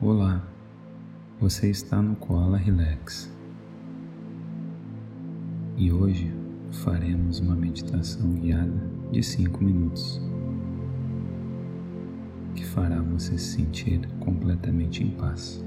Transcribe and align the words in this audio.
Olá, 0.00 0.46
você 1.40 1.68
está 1.70 2.00
no 2.00 2.14
Koala 2.14 2.56
Relax 2.56 3.28
e 5.76 5.90
hoje 5.90 6.32
faremos 6.70 7.40
uma 7.40 7.56
meditação 7.56 8.30
guiada 8.34 8.80
de 9.10 9.20
5 9.20 9.64
minutos 9.64 10.22
que 12.54 12.64
fará 12.64 13.02
você 13.02 13.36
se 13.36 13.56
sentir 13.56 14.08
completamente 14.20 15.02
em 15.02 15.10
paz. 15.10 15.64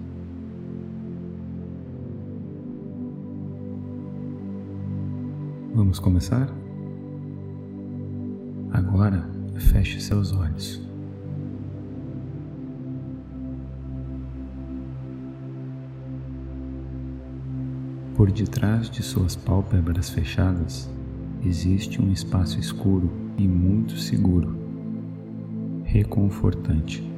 Vamos 5.76 6.00
começar? 6.00 6.48
Agora 8.72 9.30
feche 9.58 10.00
seus 10.00 10.32
olhos. 10.32 10.91
Por 18.16 18.30
detrás 18.32 18.90
de 18.90 19.02
suas 19.02 19.36
pálpebras 19.36 20.10
fechadas 20.10 20.90
existe 21.44 22.02
um 22.02 22.12
espaço 22.12 22.60
escuro 22.60 23.10
e 23.38 23.48
muito 23.48 23.98
seguro, 23.98 24.56
reconfortante, 25.84 27.10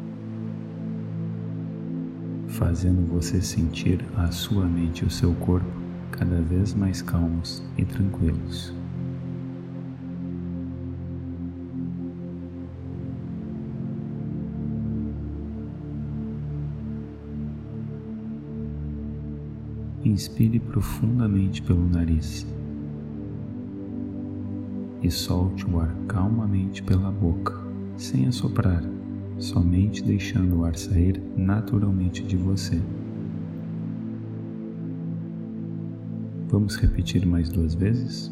fazendo 2.48 3.06
você 3.12 3.42
sentir 3.42 4.06
a 4.16 4.32
sua 4.32 4.66
mente 4.66 5.04
e 5.04 5.08
o 5.08 5.10
seu 5.10 5.34
corpo 5.36 5.68
cada 6.12 6.42
vez 6.42 6.74
mais 6.74 7.02
calmos 7.02 7.64
e 7.78 7.84
tranquilos. 7.84 8.83
Inspire 20.14 20.60
profundamente 20.60 21.60
pelo 21.64 21.90
nariz 21.90 22.46
e 25.02 25.10
solte 25.10 25.68
o 25.68 25.80
ar 25.80 25.92
calmamente 26.08 26.84
pela 26.84 27.12
boca, 27.12 27.60
sem 27.98 28.28
assoprar, 28.28 28.84
somente 29.40 30.04
deixando 30.04 30.60
o 30.60 30.66
ar 30.66 30.76
sair 30.76 31.20
naturalmente 31.36 32.24
de 32.24 32.38
você. 32.38 32.80
Vamos 36.48 36.76
repetir 36.76 37.26
mais 37.26 37.50
duas 37.50 37.74
vezes? 37.74 38.32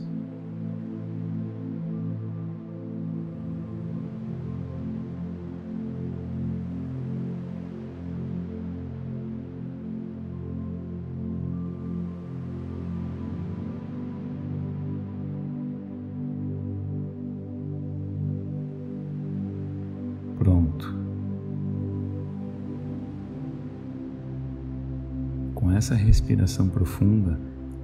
Essa 25.82 25.96
respiração 25.96 26.70
profunda, 26.70 27.40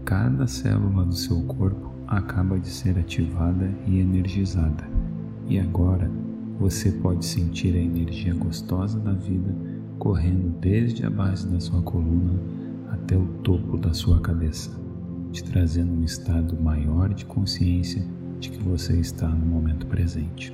cada 0.06 0.46
célula 0.46 1.04
do 1.04 1.16
seu 1.16 1.42
corpo 1.42 1.92
acaba 2.06 2.60
de 2.60 2.68
ser 2.68 2.96
ativada 2.96 3.74
e 3.88 4.00
energizada. 4.00 4.88
E 5.48 5.58
agora 5.58 6.08
você 6.60 6.92
pode 6.92 7.26
sentir 7.26 7.76
a 7.76 7.82
energia 7.82 8.36
gostosa 8.36 9.00
da 9.00 9.14
vida 9.14 9.52
correndo 9.98 10.60
desde 10.60 11.08
a 11.08 11.10
base 11.10 11.48
da 11.48 11.60
sua 11.60 11.82
coluna 11.82 12.40
até 12.92 13.18
o 13.18 13.26
topo 13.42 13.80
da 13.80 13.92
sua 13.96 14.22
cabeça, 14.22 14.70
te 15.32 15.44
trazendo 15.44 15.92
um 15.92 16.04
estado 16.04 16.56
maior 16.56 17.12
de 17.16 17.26
consciência 17.26 18.06
de 18.40 18.52
que 18.52 18.62
você 18.62 18.94
está 19.00 19.28
no 19.28 19.44
momento 19.44 19.88
presente. 19.88 20.54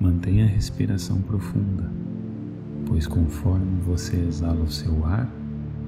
Mantenha 0.00 0.46
a 0.46 0.48
respiração 0.48 1.22
profunda, 1.22 1.88
pois 2.86 3.06
conforme 3.06 3.80
você 3.82 4.16
exala 4.16 4.60
o 4.60 4.68
seu 4.68 5.04
ar, 5.06 5.43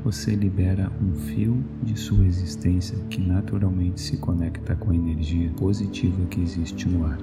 você 0.06 0.36
libera 0.36 0.88
um 1.02 1.12
fio 1.16 1.64
de 1.82 1.98
sua 1.98 2.24
existência 2.24 2.96
que 3.10 3.20
naturalmente 3.20 4.00
se 4.00 4.16
conecta 4.16 4.76
com 4.76 4.92
a 4.92 4.94
energia 4.94 5.50
positiva 5.58 6.24
que 6.26 6.40
existe 6.40 6.88
no 6.88 7.04
ar. 7.04 7.18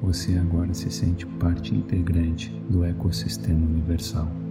Você 0.00 0.38
agora 0.38 0.72
se 0.72 0.90
sente 0.90 1.26
parte 1.26 1.74
integrante 1.74 2.48
do 2.70 2.82
ecossistema 2.86 3.66
universal. 3.66 4.47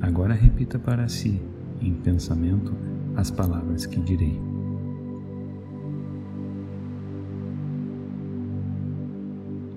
Agora 0.00 0.32
repita 0.32 0.78
para 0.78 1.06
si, 1.08 1.40
em 1.80 1.92
pensamento, 1.92 2.74
as 3.16 3.30
palavras 3.30 3.84
que 3.84 4.00
direi. 4.00 4.40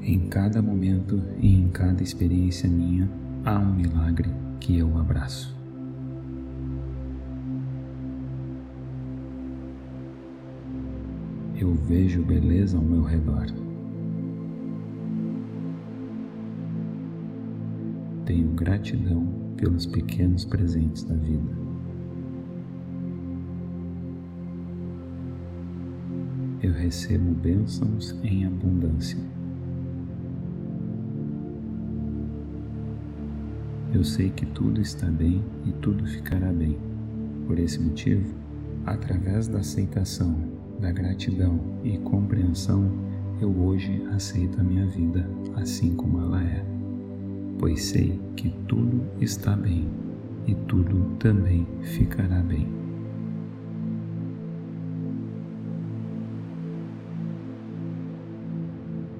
Em 0.01 0.27
cada 0.29 0.61
momento 0.61 1.21
e 1.39 1.53
em 1.53 1.67
cada 1.69 2.01
experiência 2.01 2.69
minha, 2.69 3.09
há 3.43 3.59
um 3.59 3.73
milagre 3.73 4.29
que 4.61 4.77
eu 4.77 4.97
abraço. 4.97 5.53
Eu 11.55 11.73
vejo 11.75 12.23
beleza 12.23 12.77
ao 12.77 12.83
meu 12.83 13.03
redor. 13.03 13.45
Tenho 18.25 18.49
gratidão 18.53 19.42
pelos 19.57 19.85
pequenos 19.85 20.45
presentes 20.45 21.03
da 21.03 21.15
vida. 21.15 21.63
Eu 26.61 26.71
recebo 26.71 27.33
bênçãos 27.33 28.15
em 28.23 28.45
abundância. 28.45 29.19
Eu 33.93 34.03
sei 34.03 34.29
que 34.29 34.45
tudo 34.45 34.81
está 34.81 35.07
bem 35.07 35.43
e 35.65 35.71
tudo 35.73 36.05
ficará 36.05 36.51
bem. 36.51 36.77
Por 37.45 37.59
esse 37.59 37.79
motivo, 37.79 38.33
através 38.85 39.47
da 39.47 39.59
aceitação, 39.59 40.35
da 40.79 40.91
gratidão 40.91 41.59
e 41.83 41.97
compreensão, 41.99 42.91
eu 43.41 43.49
hoje 43.49 44.01
aceito 44.13 44.59
a 44.59 44.63
minha 44.63 44.85
vida 44.87 45.29
assim 45.55 45.93
como 45.95 46.19
ela 46.19 46.43
é 46.43 46.82
pois 47.59 47.83
sei 47.83 48.19
que 48.35 48.49
tudo 48.67 49.01
está 49.21 49.55
bem 49.55 49.87
e 50.47 50.55
tudo 50.55 51.15
também 51.19 51.65
ficará 51.81 52.41
bem. 52.41 52.67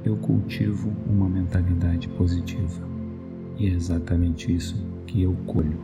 Eu 0.03 0.17
cultivo 0.17 0.91
uma 1.07 1.29
mentalidade 1.29 2.09
positiva 2.09 2.81
e 3.57 3.67
é 3.67 3.71
exatamente 3.71 4.53
isso 4.53 4.75
que 5.07 5.21
eu 5.21 5.33
colho. 5.45 5.79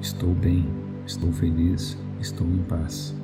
Estou 0.00 0.34
bem, 0.34 0.66
estou 1.06 1.32
feliz, 1.32 1.96
estou 2.20 2.46
em 2.46 2.62
paz 2.64 3.21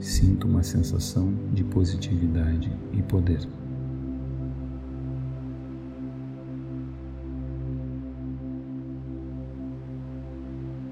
sinto 0.00 0.46
uma 0.46 0.62
sensação 0.62 1.32
de 1.52 1.62
positividade 1.62 2.72
e 2.92 3.02
poder. 3.02 3.46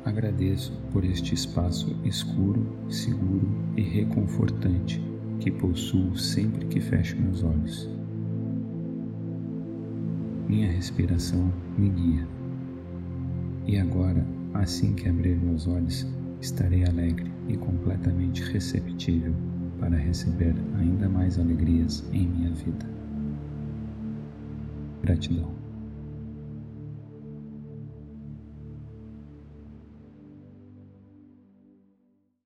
Agradeço 0.05 0.73
por 0.93 1.05
este 1.05 1.35
espaço 1.35 1.95
escuro, 2.05 2.67
seguro 2.89 3.49
e 3.77 3.83
reconfortante 3.83 5.03
que 5.39 5.51
possuo 5.51 6.17
sempre 6.17 6.67
que 6.67 6.81
fecho 6.81 7.17
meus 7.21 7.43
olhos. 7.43 7.89
Minha 10.49 10.71
respiração 10.73 11.53
me 11.77 11.89
guia. 11.91 12.27
E 13.67 13.79
agora, 13.79 14.27
assim 14.55 14.95
que 14.95 15.09
abrir 15.09 15.37
meus 15.37 15.67
olhos, 15.67 16.07
estarei 16.40 16.85
alegre 16.85 17.31
e 17.49 17.56
completamente 17.56 18.43
receptível 18.52 19.35
para 19.79 19.96
receber 19.96 20.55
ainda 20.79 21.08
mais 21.08 21.38
alegrias 21.38 22.05
em 22.12 22.26
minha 22.26 22.50
vida. 22.50 22.87
Gratidão. 25.02 25.58